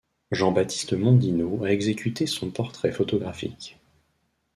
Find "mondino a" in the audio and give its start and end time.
0.93-1.71